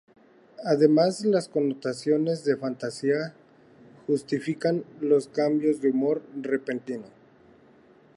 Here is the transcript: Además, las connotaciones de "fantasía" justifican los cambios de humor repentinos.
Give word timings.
Además, 0.65 1.23
las 1.25 1.47
connotaciones 1.47 2.43
de 2.43 2.57
"fantasía" 2.57 3.35
justifican 4.07 4.83
los 4.99 5.27
cambios 5.27 5.79
de 5.79 5.91
humor 5.91 6.23
repentinos. 6.41 7.11